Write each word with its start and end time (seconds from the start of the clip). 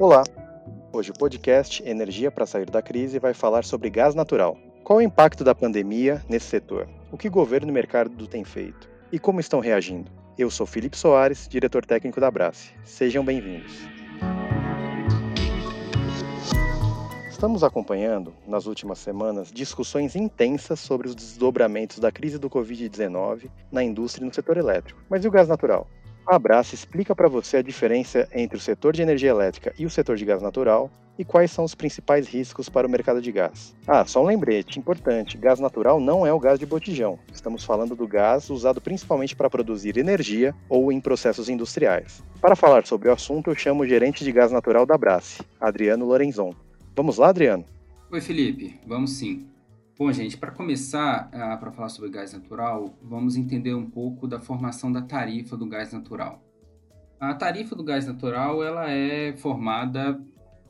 Olá! 0.00 0.24
Hoje 0.92 1.10
o 1.10 1.14
podcast 1.14 1.82
Energia 1.84 2.30
para 2.30 2.46
Sair 2.46 2.70
da 2.70 2.80
Crise 2.82 3.18
vai 3.18 3.34
falar 3.34 3.64
sobre 3.64 3.90
gás 3.90 4.14
natural. 4.14 4.56
Qual 4.82 4.98
o 4.98 5.02
impacto 5.02 5.44
da 5.44 5.54
pandemia 5.54 6.22
nesse 6.28 6.46
setor? 6.46 6.88
O 7.12 7.18
que 7.18 7.28
o 7.28 7.30
governo 7.30 7.68
e 7.68 7.70
o 7.70 7.74
mercado 7.74 8.26
têm 8.26 8.44
feito? 8.44 8.88
E 9.12 9.18
como 9.18 9.40
estão 9.40 9.60
reagindo? 9.60 10.10
Eu 10.36 10.50
sou 10.50 10.66
Felipe 10.66 10.96
Soares, 10.96 11.46
diretor 11.48 11.84
técnico 11.84 12.20
da 12.20 12.30
Brace. 12.30 12.70
Sejam 12.84 13.24
bem-vindos. 13.24 13.97
Estamos 17.38 17.62
acompanhando, 17.62 18.34
nas 18.48 18.66
últimas 18.66 18.98
semanas, 18.98 19.52
discussões 19.52 20.16
intensas 20.16 20.80
sobre 20.80 21.06
os 21.06 21.14
desdobramentos 21.14 22.00
da 22.00 22.10
crise 22.10 22.36
do 22.36 22.50
Covid-19 22.50 23.48
na 23.70 23.80
indústria 23.84 24.24
e 24.24 24.26
no 24.26 24.34
setor 24.34 24.56
elétrico. 24.56 25.00
Mas 25.08 25.24
e 25.24 25.28
o 25.28 25.30
gás 25.30 25.46
natural? 25.46 25.86
A 26.26 26.34
Abraça 26.34 26.74
explica 26.74 27.14
para 27.14 27.28
você 27.28 27.58
a 27.58 27.62
diferença 27.62 28.28
entre 28.34 28.58
o 28.58 28.60
setor 28.60 28.92
de 28.92 29.02
energia 29.02 29.30
elétrica 29.30 29.72
e 29.78 29.86
o 29.86 29.90
setor 29.90 30.16
de 30.16 30.24
gás 30.24 30.42
natural 30.42 30.90
e 31.16 31.24
quais 31.24 31.52
são 31.52 31.64
os 31.64 31.76
principais 31.76 32.26
riscos 32.26 32.68
para 32.68 32.88
o 32.88 32.90
mercado 32.90 33.22
de 33.22 33.30
gás. 33.30 33.72
Ah, 33.86 34.04
só 34.04 34.20
um 34.20 34.26
lembrete 34.26 34.80
importante: 34.80 35.38
gás 35.38 35.60
natural 35.60 36.00
não 36.00 36.26
é 36.26 36.32
o 36.32 36.40
gás 36.40 36.58
de 36.58 36.66
botijão. 36.66 37.20
Estamos 37.32 37.62
falando 37.62 37.94
do 37.94 38.08
gás 38.08 38.50
usado 38.50 38.80
principalmente 38.80 39.36
para 39.36 39.48
produzir 39.48 39.96
energia 39.96 40.52
ou 40.68 40.90
em 40.90 41.00
processos 41.00 41.48
industriais. 41.48 42.20
Para 42.40 42.56
falar 42.56 42.84
sobre 42.84 43.08
o 43.08 43.12
assunto, 43.12 43.48
eu 43.48 43.54
chamo 43.54 43.84
o 43.84 43.86
gerente 43.86 44.24
de 44.24 44.32
gás 44.32 44.50
natural 44.50 44.84
da 44.84 44.96
Abrace, 44.96 45.40
Adriano 45.60 46.04
Lorenzon. 46.04 46.52
Vamos 46.98 47.16
lá, 47.16 47.28
Adriano? 47.28 47.64
Oi, 48.10 48.20
Felipe. 48.20 48.80
Vamos 48.84 49.12
sim. 49.12 49.46
Bom, 49.96 50.10
gente, 50.10 50.36
para 50.36 50.50
começar, 50.50 51.28
uh, 51.28 51.56
para 51.60 51.70
falar 51.70 51.90
sobre 51.90 52.10
gás 52.10 52.32
natural, 52.32 52.92
vamos 53.00 53.36
entender 53.36 53.72
um 53.72 53.88
pouco 53.88 54.26
da 54.26 54.40
formação 54.40 54.90
da 54.90 55.00
tarifa 55.00 55.56
do 55.56 55.64
gás 55.64 55.92
natural. 55.92 56.42
A 57.20 57.32
tarifa 57.34 57.76
do 57.76 57.84
gás 57.84 58.04
natural 58.04 58.64
ela 58.64 58.90
é 58.90 59.32
formada 59.36 60.20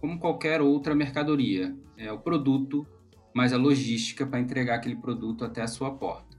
como 0.03 0.19
qualquer 0.19 0.61
outra 0.61 0.95
mercadoria. 0.95 1.75
É 1.97 2.12
o 2.12 2.19
produto 2.19 2.87
mais 3.33 3.55
a 3.55 3.56
logística 3.56 4.27
para 4.27 4.39
entregar 4.39 4.75
aquele 4.75 4.97
produto 4.97 5.47
até 5.47 5.62
a 5.62 5.67
sua 5.67 5.93
porta. 5.93 6.37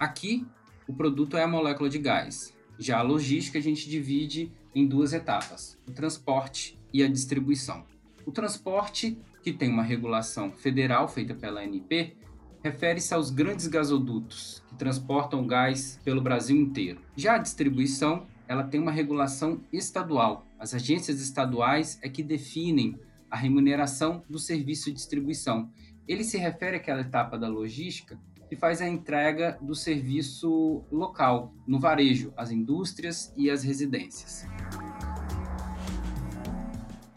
Aqui, 0.00 0.44
o 0.88 0.92
produto 0.92 1.36
é 1.36 1.44
a 1.44 1.48
molécula 1.48 1.88
de 1.88 2.00
gás. 2.00 2.52
Já 2.76 2.98
a 2.98 3.02
logística 3.02 3.56
a 3.56 3.62
gente 3.62 3.88
divide 3.88 4.52
em 4.74 4.84
duas 4.84 5.12
etapas: 5.12 5.78
o 5.86 5.92
transporte 5.92 6.76
e 6.92 7.04
a 7.04 7.08
distribuição. 7.08 7.84
O 8.24 8.30
transporte, 8.30 9.18
que 9.42 9.52
tem 9.52 9.70
uma 9.70 9.82
regulação 9.82 10.52
federal 10.52 11.08
feita 11.08 11.34
pela 11.34 11.60
ANP, 11.60 12.16
refere-se 12.62 13.12
aos 13.12 13.30
grandes 13.30 13.66
gasodutos 13.66 14.62
que 14.68 14.76
transportam 14.76 15.46
gás 15.46 15.98
pelo 16.04 16.20
Brasil 16.20 16.56
inteiro. 16.56 17.00
Já 17.16 17.34
a 17.34 17.38
distribuição, 17.38 18.26
ela 18.46 18.62
tem 18.62 18.80
uma 18.80 18.92
regulação 18.92 19.60
estadual. 19.72 20.46
As 20.58 20.72
agências 20.72 21.20
estaduais 21.20 21.98
é 22.02 22.08
que 22.08 22.22
definem 22.22 22.98
a 23.28 23.36
remuneração 23.36 24.22
do 24.28 24.38
serviço 24.38 24.84
de 24.86 24.96
distribuição. 24.96 25.70
Ele 26.06 26.22
se 26.22 26.38
refere 26.38 26.76
àquela 26.76 27.00
etapa 27.00 27.36
da 27.36 27.48
logística 27.48 28.20
que 28.48 28.54
faz 28.54 28.82
a 28.82 28.88
entrega 28.88 29.58
do 29.62 29.74
serviço 29.74 30.84
local, 30.92 31.54
no 31.66 31.80
varejo, 31.80 32.32
às 32.36 32.50
indústrias 32.50 33.32
e 33.36 33.50
às 33.50 33.64
residências. 33.64 34.46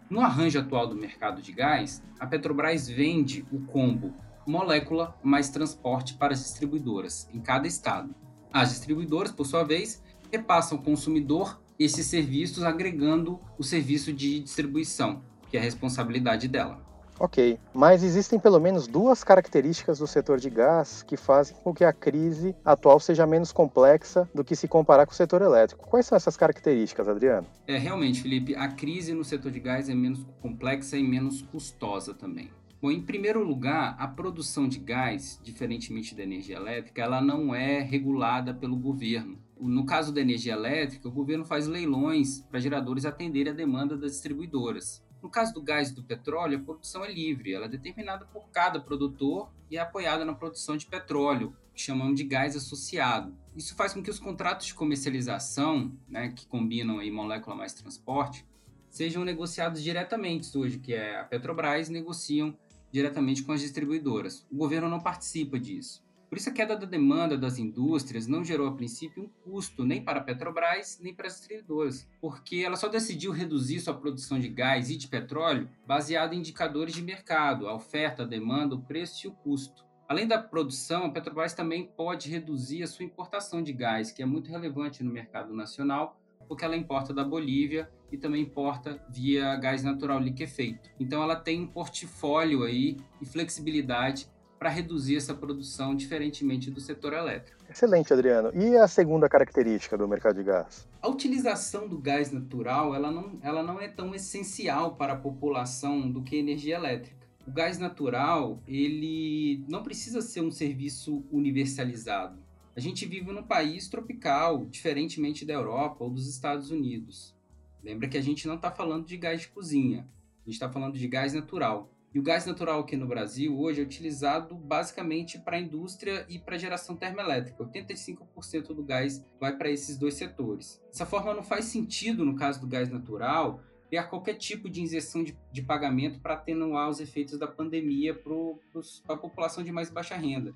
No 0.09 0.21
arranjo 0.21 0.59
atual 0.59 0.87
do 0.87 0.95
mercado 0.95 1.41
de 1.41 1.51
gás, 1.51 2.03
a 2.19 2.27
Petrobras 2.27 2.87
vende 2.87 3.45
o 3.51 3.59
combo 3.61 4.13
molécula 4.45 5.17
mais 5.23 5.49
transporte 5.49 6.13
para 6.13 6.33
as 6.33 6.43
distribuidoras 6.43 7.27
em 7.33 7.39
cada 7.39 7.67
estado. 7.67 8.13
As 8.53 8.69
distribuidoras, 8.69 9.31
por 9.31 9.45
sua 9.45 9.63
vez, 9.63 10.03
repassam 10.31 10.77
ao 10.77 10.83
consumidor 10.83 11.59
esses 11.79 12.05
serviços 12.05 12.63
agregando 12.63 13.39
o 13.57 13.63
serviço 13.63 14.13
de 14.13 14.39
distribuição, 14.41 15.23
que 15.49 15.57
é 15.57 15.59
a 15.59 15.63
responsabilidade 15.63 16.47
dela. 16.47 16.84
Ok, 17.17 17.57
mas 17.73 18.03
existem 18.03 18.37
pelo 18.37 18.59
menos 18.59 18.87
duas 18.87 19.23
características 19.23 19.99
do 19.99 20.07
setor 20.07 20.37
de 20.37 20.49
gás 20.49 21.01
que 21.01 21.15
fazem 21.15 21.55
com 21.63 21.73
que 21.73 21.85
a 21.85 21.93
crise 21.93 22.53
atual 22.63 22.99
seja 22.99 23.25
menos 23.25 23.53
complexa 23.53 24.29
do 24.35 24.43
que 24.43 24.55
se 24.55 24.67
comparar 24.67 25.05
com 25.05 25.13
o 25.13 25.15
setor 25.15 25.41
elétrico. 25.41 25.87
Quais 25.87 26.05
são 26.05 26.15
essas 26.17 26.35
características, 26.35 27.07
Adriano? 27.07 27.47
É, 27.67 27.77
realmente, 27.77 28.21
Felipe, 28.21 28.53
a 28.55 28.67
crise 28.67 29.13
no 29.13 29.23
setor 29.23 29.51
de 29.51 29.61
gás 29.61 29.87
é 29.87 29.95
menos 29.95 30.25
complexa 30.41 30.97
e 30.97 31.03
menos 31.03 31.41
custosa 31.41 32.13
também. 32.13 32.51
Bom, 32.81 32.91
em 32.91 33.01
primeiro 33.01 33.41
lugar, 33.41 33.95
a 33.97 34.07
produção 34.07 34.67
de 34.67 34.79
gás, 34.79 35.39
diferentemente 35.41 36.13
da 36.13 36.23
energia 36.23 36.57
elétrica, 36.57 37.01
ela 37.01 37.21
não 37.21 37.55
é 37.55 37.79
regulada 37.79 38.53
pelo 38.53 38.75
governo. 38.75 39.39
No 39.57 39.85
caso 39.85 40.13
da 40.13 40.19
energia 40.19 40.53
elétrica, 40.53 41.07
o 41.07 41.11
governo 41.11 41.45
faz 41.45 41.65
leilões 41.65 42.41
para 42.41 42.59
geradores 42.59 43.05
atenderem 43.05 43.53
a 43.53 43.55
demanda 43.55 43.97
das 43.97 44.11
distribuidoras. 44.11 45.01
No 45.25 45.31
caso 45.31 45.55
do 45.55 45.61
gás 45.63 45.89
e 45.89 45.95
do 45.95 46.03
petróleo, 46.03 46.59
a 46.59 46.61
produção 46.61 47.03
é 47.03 47.11
livre, 47.11 47.51
ela 47.51 47.65
é 47.65 47.67
determinada 47.67 48.27
por 48.27 48.47
cada 48.51 48.79
produtor 48.79 49.49
e 49.71 49.75
é 49.75 49.79
apoiada 49.79 50.23
na 50.23 50.35
produção 50.35 50.77
de 50.77 50.85
petróleo, 50.85 51.57
que 51.73 51.81
chamamos 51.81 52.15
de 52.15 52.23
gás 52.23 52.55
associado. 52.55 53.35
Isso 53.55 53.73
faz 53.73 53.91
com 53.91 54.03
que 54.03 54.11
os 54.11 54.19
contratos 54.19 54.67
de 54.67 54.75
comercialização, 54.75 55.91
né, 56.07 56.29
que 56.29 56.45
combinam 56.45 56.99
aí 56.99 57.09
molécula 57.09 57.55
mais 57.55 57.73
transporte, 57.73 58.45
sejam 58.87 59.25
negociados 59.25 59.81
diretamente 59.81 60.55
hoje, 60.55 60.77
que 60.77 60.93
é 60.93 61.19
a 61.19 61.23
Petrobras 61.23 61.89
negociam 61.89 62.55
diretamente 62.91 63.41
com 63.41 63.51
as 63.51 63.61
distribuidoras. 63.61 64.45
O 64.51 64.55
governo 64.55 64.87
não 64.87 64.99
participa 64.99 65.59
disso. 65.59 66.03
Por 66.29 66.37
isso, 66.37 66.49
a 66.49 66.53
queda 66.53 66.75
da 66.75 66.85
demanda 66.85 67.37
das 67.37 67.57
indústrias 67.57 68.27
não 68.27 68.43
gerou, 68.43 68.67
a 68.67 68.75
princípio, 68.75 69.23
um 69.23 69.29
custo 69.43 69.85
nem 69.85 70.03
para 70.03 70.19
a 70.19 70.23
Petrobras 70.23 70.99
nem 71.01 71.13
para 71.13 71.27
as 71.27 71.37
distribuidoras, 71.37 72.07
porque 72.19 72.57
ela 72.57 72.75
só 72.75 72.87
decidiu 72.87 73.31
reduzir 73.31 73.79
sua 73.79 73.93
produção 73.93 74.39
de 74.39 74.49
gás 74.49 74.89
e 74.89 74.97
de 74.97 75.07
petróleo 75.07 75.69
baseado 75.85 76.33
em 76.33 76.39
indicadores 76.39 76.93
de 76.93 77.01
mercado, 77.01 77.67
a 77.67 77.73
oferta, 77.73 78.23
a 78.23 78.25
demanda, 78.25 78.75
o 78.75 78.81
preço 78.81 79.25
e 79.25 79.29
o 79.29 79.33
custo. 79.33 79.85
Além 80.07 80.27
da 80.27 80.37
produção, 80.37 81.05
a 81.05 81.09
Petrobras 81.09 81.53
também 81.53 81.87
pode 81.97 82.29
reduzir 82.29 82.83
a 82.83 82.87
sua 82.87 83.05
importação 83.05 83.63
de 83.63 83.73
gás, 83.73 84.11
que 84.11 84.21
é 84.21 84.25
muito 84.25 84.51
relevante 84.51 85.03
no 85.03 85.11
mercado 85.11 85.53
nacional, 85.53 86.19
porque 86.47 86.63
ela 86.63 86.77
importa 86.77 87.11
da 87.11 87.23
Bolívia 87.23 87.89
e 88.11 88.17
também 88.17 88.43
importa 88.43 89.03
via 89.09 89.55
gás 89.55 89.83
natural 89.83 90.19
liquefeito. 90.19 90.89
Então 90.99 91.23
ela 91.23 91.35
tem 91.35 91.61
um 91.61 91.67
portfólio 91.67 92.63
aí 92.63 92.97
e 93.19 93.25
flexibilidade 93.25 94.29
para 94.57 94.69
reduzir 94.69 95.17
essa 95.17 95.33
produção, 95.33 95.95
diferentemente 95.95 96.71
do 96.71 96.79
setor 96.79 97.13
elétrico. 97.13 97.63
Excelente, 97.69 98.13
Adriano. 98.13 98.51
E 98.53 98.77
a 98.77 98.87
segunda 98.87 99.27
característica 99.27 99.97
do 99.97 100.07
mercado 100.07 100.35
de 100.35 100.43
gás? 100.43 100.87
A 101.01 101.07
utilização 101.07 101.87
do 101.87 101.97
gás 101.97 102.31
natural 102.31 102.95
ela 102.95 103.11
não, 103.11 103.37
ela 103.41 103.61
não 103.61 103.79
é 103.79 103.87
tão 103.87 104.15
essencial 104.15 104.95
para 104.95 105.13
a 105.13 105.17
população 105.17 106.09
do 106.09 106.21
que 106.23 106.35
a 106.35 106.39
energia 106.39 106.75
elétrica. 106.75 107.25
O 107.47 107.51
gás 107.51 107.77
natural 107.77 108.61
ele 108.67 109.63
não 109.67 109.83
precisa 109.83 110.21
ser 110.21 110.41
um 110.41 110.49
serviço 110.49 111.23
universalizado. 111.31 112.39
A 112.75 112.79
gente 112.79 113.05
vive 113.05 113.31
num 113.31 113.43
país 113.43 113.87
tropical, 113.87 114.65
diferentemente 114.65 115.45
da 115.45 115.53
Europa 115.53 116.03
ou 116.03 116.09
dos 116.09 116.27
Estados 116.27 116.71
Unidos. 116.71 117.35
Lembra 117.83 118.09
que 118.09 118.17
a 118.17 118.21
gente 118.21 118.47
não 118.47 118.55
está 118.55 118.71
falando 118.71 119.05
de 119.05 119.15
gás 119.15 119.41
de 119.41 119.47
cozinha, 119.49 120.07
a 120.45 120.49
gente 120.49 120.55
está 120.55 120.69
falando 120.69 120.97
de 120.97 121.07
gás 121.07 121.33
natural. 121.33 121.89
E 122.15 122.19
o 122.19 122.23
gás 122.23 122.45
natural 122.45 122.79
aqui 122.79 122.95
no 122.95 123.05
Brasil 123.05 123.59
hoje 123.59 123.81
é 123.81 123.83
utilizado 123.83 124.55
basicamente 124.55 125.37
para 125.37 125.57
a 125.57 125.59
indústria 125.59 126.25
e 126.29 126.39
para 126.39 126.55
a 126.55 126.57
geração 126.57 126.95
termoelétrica. 126.95 127.61
85% 127.61 128.67
do 128.67 128.81
gás 128.81 129.21
vai 129.37 129.53
para 129.57 129.69
esses 129.69 129.97
dois 129.97 130.13
setores. 130.13 130.81
Dessa 130.87 131.05
forma, 131.05 131.33
não 131.33 131.43
faz 131.43 131.65
sentido, 131.65 132.23
no 132.23 132.33
caso 132.33 132.61
do 132.61 132.67
gás 132.67 132.89
natural, 132.89 133.59
criar 133.89 134.05
qualquer 134.05 134.35
tipo 134.35 134.69
de 134.69 134.81
injeção 134.81 135.25
de, 135.25 135.37
de 135.51 135.61
pagamento 135.61 136.21
para 136.21 136.35
atenuar 136.35 136.89
os 136.89 137.01
efeitos 137.01 137.37
da 137.37 137.47
pandemia 137.47 138.15
para 138.15 139.13
a 139.13 139.17
população 139.17 139.61
de 139.61 139.73
mais 139.73 139.89
baixa 139.89 140.15
renda. 140.15 140.53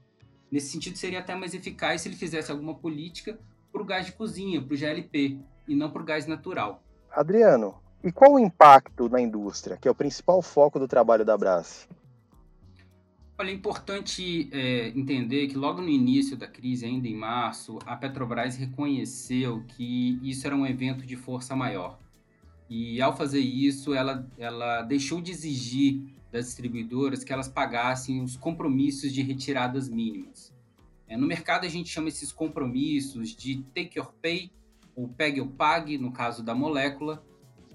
Nesse 0.50 0.72
sentido, 0.72 0.96
seria 0.96 1.20
até 1.20 1.36
mais 1.36 1.54
eficaz 1.54 2.00
se 2.00 2.08
ele 2.08 2.16
fizesse 2.16 2.50
alguma 2.50 2.76
política 2.76 3.38
para 3.70 3.82
o 3.82 3.86
gás 3.86 4.06
de 4.06 4.14
cozinha, 4.14 4.62
para 4.62 4.74
o 4.74 4.78
GLP, 4.78 5.38
e 5.68 5.76
não 5.76 5.92
para 5.92 6.02
o 6.02 6.06
gás 6.06 6.26
natural. 6.26 6.82
Adriano, 7.12 7.84
e 8.04 8.12
qual 8.12 8.34
o 8.34 8.40
impacto 8.40 9.10
na 9.10 9.20
indústria, 9.20 9.78
que 9.78 9.88
é 9.88 9.92
o 9.92 9.96
principal 9.96 10.42
foco 10.42 10.80
do 10.80 10.88
trabalho 10.88 11.26
da 11.26 11.38
Brás? 11.38 11.88
Olha, 13.38 13.52
é 13.52 13.54
importante 13.54 14.50
é, 14.52 14.90
entender 14.90 15.48
que 15.48 15.56
logo 15.56 15.82
no 15.82 15.88
início 15.88 16.36
da 16.36 16.46
crise, 16.46 16.86
ainda 16.86 17.08
em 17.08 17.16
março, 17.16 17.80
a 17.86 17.96
Petrobras 17.96 18.58
reconheceu 18.58 19.64
que 19.70 20.20
isso 20.22 20.46
era 20.46 20.56
um 20.56 20.66
evento 20.66 21.06
de 21.06 21.16
força 21.16 21.56
maior. 21.56 21.98
E 22.70 23.02
ao 23.02 23.16
fazer 23.16 23.40
isso, 23.40 23.94
ela, 23.94 24.28
ela 24.38 24.82
deixou 24.82 25.22
de 25.22 25.32
exigir 25.32 26.04
das 26.32 26.46
distribuidoras 26.46 27.24
que 27.24 27.34
elas 27.34 27.48
pagassem 27.48 28.22
os 28.22 28.36
compromissos 28.36 29.14
de 29.14 29.22
retiradas 29.22 29.90
mínimas. 29.90 30.54
É, 31.08 31.18
no 31.18 31.26
mercado, 31.26 31.66
a 31.66 31.70
gente 31.70 31.90
chama 31.90 32.10
esses 32.10 32.32
compromissos 32.32 33.36
de 33.36 33.64
take 33.74 34.00
or 34.00 34.14
pay, 34.22 34.52
ou 34.96 35.08
pegue 35.08 35.42
ou 35.42 35.48
pague, 35.48 35.98
no 35.98 36.12
caso 36.12 36.44
da 36.44 36.54
molécula, 36.54 37.24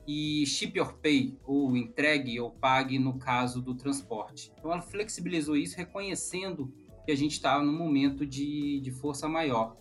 e 0.07 0.45
ship 0.47 0.79
or 0.81 0.95
pay, 0.95 1.37
ou 1.45 1.77
entregue 1.77 2.39
ou 2.39 2.51
pague 2.51 2.99
no 2.99 3.19
caso 3.19 3.63
do 3.63 3.75
transporte. 3.75 4.53
Então 4.59 4.73
ela 4.73 4.83
flexibilizou 4.83 5.57
isso, 5.57 5.77
reconhecendo 5.77 6.73
que 7.05 7.13
a 7.13 7.17
gente 7.17 7.33
estava 7.33 7.63
num 7.63 7.77
momento 7.77 8.27
de, 8.27 8.81
de 8.81 8.91
força 8.91 9.29
maior. 9.29 9.77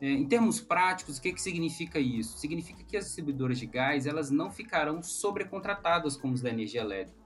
É, 0.00 0.10
em 0.10 0.26
termos 0.26 0.60
práticos, 0.60 1.18
o 1.18 1.22
que, 1.22 1.32
que 1.32 1.40
significa 1.40 1.98
isso? 1.98 2.38
Significa 2.38 2.82
que 2.84 2.96
as 2.96 3.06
distribuidoras 3.06 3.58
de 3.58 3.66
gás 3.66 4.06
elas 4.06 4.30
não 4.30 4.50
ficarão 4.50 5.02
sobrecontratadas 5.02 6.16
como 6.16 6.34
os 6.34 6.42
da 6.42 6.50
energia 6.50 6.80
elétrica. 6.80 7.18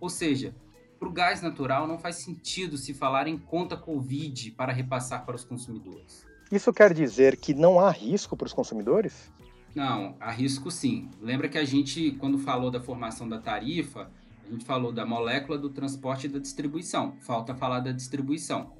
Ou 0.00 0.08
seja, 0.08 0.54
para 0.98 1.08
o 1.08 1.12
gás 1.12 1.42
natural 1.42 1.86
não 1.86 1.98
faz 1.98 2.16
sentido 2.16 2.76
se 2.76 2.92
falar 2.92 3.28
em 3.28 3.38
conta 3.38 3.76
Covid 3.76 4.50
para 4.52 4.72
repassar 4.72 5.24
para 5.24 5.36
os 5.36 5.44
consumidores. 5.44 6.26
Isso 6.50 6.72
quer 6.72 6.92
dizer 6.92 7.36
que 7.36 7.54
não 7.54 7.78
há 7.78 7.90
risco 7.90 8.36
para 8.36 8.46
os 8.46 8.52
consumidores? 8.52 9.30
Não, 9.74 10.16
há 10.18 10.30
risco 10.30 10.70
sim. 10.70 11.08
Lembra 11.20 11.48
que 11.48 11.58
a 11.58 11.64
gente, 11.64 12.12
quando 12.12 12.38
falou 12.38 12.70
da 12.70 12.80
formação 12.80 13.28
da 13.28 13.38
tarifa, 13.38 14.10
a 14.46 14.50
gente 14.50 14.64
falou 14.64 14.92
da 14.92 15.04
molécula 15.04 15.58
do 15.58 15.68
transporte 15.68 16.26
e 16.26 16.28
da 16.28 16.38
distribuição. 16.38 17.16
Falta 17.20 17.54
falar 17.54 17.80
da 17.80 17.92
distribuição. 17.92 18.72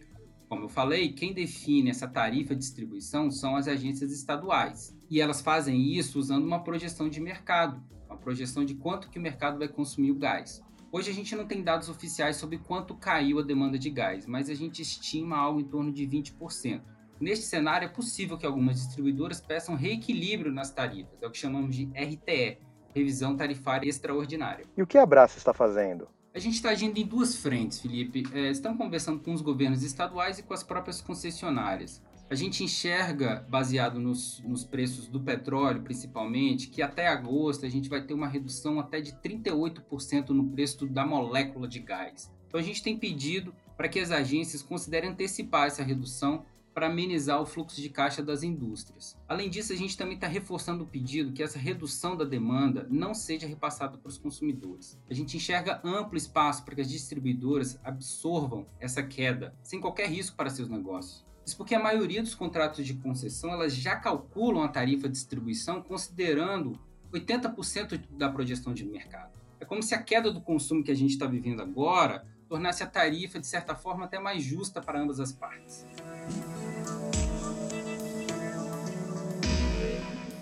Como 0.49 0.65
eu 0.65 0.69
falei, 0.69 1.13
quem 1.13 1.35
define 1.35 1.91
essa 1.91 2.09
tarifa 2.09 2.55
de 2.55 2.61
distribuição 2.61 3.31
são 3.31 3.55
as 3.55 3.69
agências 3.69 4.11
estaduais. 4.11 4.97
E 5.11 5.21
elas 5.21 5.43
fazem 5.43 5.93
isso 5.93 6.19
usando 6.19 6.47
uma 6.47 6.65
projeção 6.65 7.09
de 7.09 7.21
mercado, 7.21 7.83
uma 8.07 8.17
projeção 8.17 8.65
de 8.65 8.75
quanto 8.75 9.11
que 9.11 9.19
o 9.19 9.23
mercado 9.23 9.59
vai 9.59 9.69
consumir 9.69 10.11
o 10.11 10.19
gás. 10.19 10.63
Hoje 10.91 11.11
a 11.11 11.15
gente 11.15 11.37
não 11.37 11.47
tem 11.47 11.63
dados 11.63 11.91
oficiais 11.91 12.37
sobre 12.37 12.57
quanto 12.57 12.95
caiu 12.95 13.39
a 13.39 13.43
demanda 13.43 13.79
de 13.79 13.91
gás, 13.91 14.25
mas 14.25 14.49
a 14.49 14.55
gente 14.55 14.81
estima 14.81 15.37
algo 15.37 15.61
em 15.61 15.65
torno 15.65 15.93
de 15.93 16.07
20%. 16.07 16.81
Neste 17.21 17.47
cenário, 17.47 17.87
é 17.87 17.89
possível 17.89 18.39
que 18.39 18.47
algumas 18.47 18.77
distribuidoras 18.77 19.41
peçam 19.41 19.75
reequilíbrio 19.75 20.53
nas 20.53 20.71
tarifas, 20.71 21.21
é 21.21 21.27
o 21.27 21.31
que 21.31 21.39
chamamos 21.39 21.75
de 21.75 21.85
RTE, 21.87 22.59
Revisão 22.95 23.37
Tarifária 23.37 23.89
Extraordinária. 23.89 24.65
E 24.77 24.83
o 24.83 24.87
que 24.87 24.99
a 24.99 25.05
Brás 25.05 25.37
está 25.37 25.53
fazendo? 25.53 26.09
A 26.35 26.39
gente 26.39 26.55
está 26.55 26.71
agindo 26.71 26.99
em 26.99 27.07
duas 27.07 27.37
frentes, 27.37 27.81
Felipe. 27.81 28.23
É, 28.33 28.51
estamos 28.51 28.79
conversando 28.79 29.21
com 29.21 29.33
os 29.33 29.41
governos 29.41 29.83
estaduais 29.83 30.39
e 30.39 30.43
com 30.43 30.55
as 30.55 30.63
próprias 30.63 31.01
concessionárias. 31.01 32.01
A 32.31 32.35
gente 32.35 32.63
enxerga, 32.63 33.47
baseado 33.49 33.99
nos, 33.99 34.41
nos, 34.45 34.63
preços 34.63 35.09
do 35.09 35.19
petróleo, 35.19 35.83
principalmente, 35.83 36.69
que 36.69 36.83
até 36.83 37.09
agosto 37.09 37.65
a 37.65 37.69
gente 37.69 37.89
vai 37.89 38.03
ter 38.03 38.13
uma 38.13 38.29
redução 38.29 38.79
até 38.79 39.01
de 39.01 39.13
38% 39.13 40.29
no 40.29 40.45
preço 40.51 40.87
da 40.87 41.07
molécula 41.07 41.67
de 41.67 41.81
gás. 41.81 42.31
Então 42.47 42.61
a 42.61 42.63
gente 42.63 42.83
tem 42.83 42.99
pedido 42.99 43.55
para 43.77 43.89
que 43.89 43.99
as 43.99 44.11
agências 44.11 44.63
considerem 44.63 45.11
antecipar 45.11 45.67
essa 45.67 45.83
redução 45.83 46.45
para 46.79 46.87
amenizar 46.87 47.43
o 47.43 47.45
fluxo 47.45 47.83
de 47.83 47.89
caixa 47.89 48.23
das 48.23 48.45
indústrias. 48.45 49.19
Além 49.27 49.51
disso, 49.51 49.73
a 49.73 49.77
gente 49.77 49.97
também 49.97 50.15
está 50.15 50.29
reforçando 50.29 50.85
o 50.85 50.87
pedido 50.87 51.33
que 51.33 51.43
essa 51.43 51.59
redução 51.59 52.17
da 52.17 52.25
demanda 52.25 52.87
não 52.89 53.13
seja 53.15 53.49
repassada 53.49 53.99
para 53.99 54.09
os 54.09 54.17
consumidores. 54.17 54.97
A 55.11 55.13
gente 55.13 55.37
enxerga 55.37 55.81
amplo 55.83 56.17
espaço 56.17 56.65
para 56.65 56.77
que 56.77 56.81
as 56.81 56.89
distribuidoras 56.89 57.81
absorvam 57.83 58.65
essa 58.79 59.03
queda, 59.03 59.57
sem 59.61 59.81
qualquer 59.81 60.09
risco 60.09 60.37
para 60.37 60.51
seus 60.51 60.69
negócios. 60.69 61.27
Isso 61.45 61.57
porque 61.57 61.75
a 61.75 61.83
maioria 61.83 62.23
dos 62.23 62.37
contratos 62.37 62.87
de 62.87 62.95
concessão 62.95 63.51
elas 63.51 63.75
já 63.75 63.97
calculam 63.97 64.63
a 64.63 64.69
tarifa 64.69 65.09
de 65.09 65.15
distribuição 65.15 65.83
considerando 65.83 66.79
80% 67.13 68.01
da 68.11 68.31
projeção 68.31 68.73
de 68.73 68.85
mercado. 68.85 69.37
É 69.59 69.65
como 69.65 69.83
se 69.83 69.97
a 69.97 70.01
queda 70.01 70.31
do 70.31 70.41
consumo 70.41 70.85
que 70.85 70.93
a 70.93 70.97
gente 70.97 71.11
está 71.11 71.27
vivendo 71.27 71.61
agora 71.61 72.25
tornasse 72.49 72.83
a 72.83 72.87
tarifa, 72.87 73.39
de 73.39 73.47
certa 73.47 73.75
forma, 73.75 74.07
até 74.07 74.19
mais 74.19 74.43
justa 74.43 74.81
para 74.81 75.01
ambas 75.01 75.21
as 75.21 75.31
partes. 75.31 75.85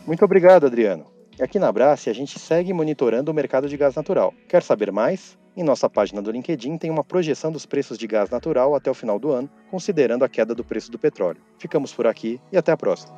Muito 0.06 0.24
obrigado, 0.24 0.66
Adriano. 0.66 1.04
Aqui 1.40 1.58
na 1.58 1.70
Brace, 1.70 2.08
a 2.08 2.12
gente 2.12 2.38
segue 2.38 2.72
monitorando 2.72 3.30
o 3.30 3.34
mercado 3.34 3.68
de 3.68 3.76
gás 3.76 3.96
natural. 3.96 4.32
Quer 4.48 4.62
saber 4.62 4.92
mais? 4.92 5.36
Em 5.56 5.64
nossa 5.64 5.90
página 5.90 6.22
do 6.22 6.30
LinkedIn 6.30 6.78
tem 6.78 6.90
uma 6.90 7.02
projeção 7.02 7.50
dos 7.50 7.66
preços 7.66 7.98
de 7.98 8.06
gás 8.06 8.30
natural 8.30 8.74
até 8.74 8.90
o 8.90 8.94
final 8.94 9.18
do 9.18 9.32
ano, 9.32 9.50
considerando 9.70 10.24
a 10.24 10.28
queda 10.28 10.54
do 10.54 10.62
preço 10.64 10.90
do 10.90 10.98
petróleo. 10.98 11.40
Ficamos 11.58 11.92
por 11.92 12.06
aqui 12.06 12.40
e 12.52 12.56
até 12.56 12.70
a 12.70 12.76
próxima. 12.76 13.16